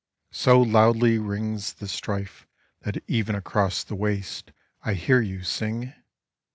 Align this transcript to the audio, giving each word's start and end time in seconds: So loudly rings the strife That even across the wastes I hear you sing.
So 0.31 0.59
loudly 0.59 1.19
rings 1.19 1.73
the 1.73 1.87
strife 1.87 2.47
That 2.79 3.03
even 3.07 3.35
across 3.35 3.83
the 3.83 3.93
wastes 3.93 4.51
I 4.81 4.95
hear 4.95 5.21
you 5.21 5.43
sing. 5.43 5.93